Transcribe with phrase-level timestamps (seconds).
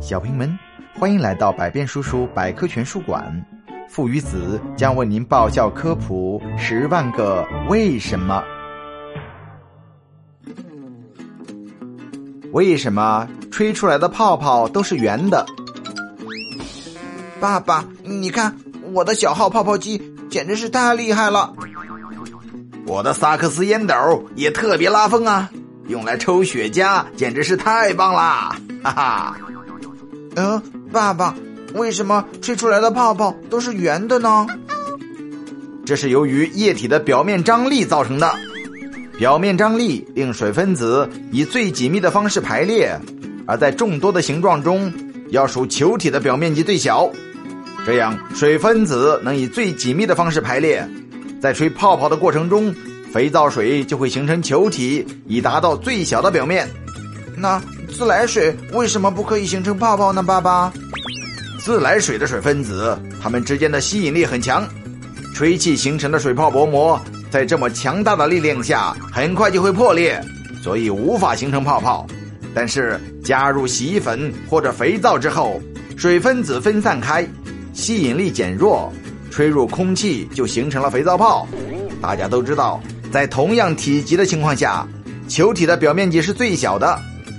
[0.00, 0.58] 小朋友们，
[0.94, 3.44] 欢迎来到百变叔叔百科全书馆。
[3.88, 8.42] 父与子将为您爆笑科普十万个为什么。
[12.52, 15.44] 为什么吹出来的泡泡都是圆的？
[17.40, 18.56] 爸爸，你看
[18.92, 21.52] 我的小号泡泡机简直是太厉害了！
[22.86, 23.94] 我的萨克斯烟斗
[24.36, 25.50] 也特别拉风啊，
[25.88, 28.56] 用来抽雪茄简直是太棒啦！
[28.82, 29.36] 哈哈。
[30.36, 31.34] 嗯，爸爸，
[31.74, 34.46] 为什么吹出来的泡泡都是圆的呢？
[35.84, 38.30] 这是由于液体的表面张力造成的。
[39.18, 42.96] 表面张力令水分子以最紧密的方式排列，
[43.46, 44.92] 而在众多的形状中，
[45.30, 47.10] 要数球体的表面积最小。
[47.84, 50.88] 这样，水分子能以最紧密的方式排列，
[51.40, 52.72] 在吹泡泡的过程中，
[53.10, 56.68] 肥皂水就会形成球体，以达到最小的表面。
[57.34, 57.60] 那
[57.98, 60.22] 自来水为什么不可以形成泡泡呢？
[60.22, 60.72] 爸爸，
[61.58, 64.64] 自来水的水分子，它们之间的吸引力很强，
[65.34, 70.24] 吹气形成的水泡薄膜在这么强大的力量下，很快就会破裂，
[70.62, 72.06] 所以无法形成泡泡。
[72.54, 75.60] 但是加入洗衣粉或者肥皂之后，
[75.96, 77.28] 水分子分散开，
[77.72, 78.92] 吸引力减弱，
[79.28, 81.48] 吹入空气就形成了肥皂泡。
[82.00, 84.86] 大家都知道，在同样体积的情况下，
[85.26, 86.96] 球体的表面积是最小的。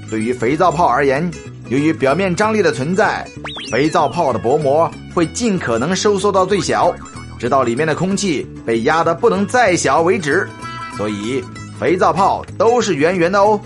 [0.10, 1.30] 对于肥皂泡而言，
[1.70, 3.28] 由于表面张力的存在，
[3.72, 6.94] 肥皂泡的薄膜会尽可能收缩到最小，
[7.38, 10.48] 直到里面的空气被压得不能再小为止。
[10.98, 11.44] 所以，
[11.80, 13.60] 肥皂泡都是圆圆的哦。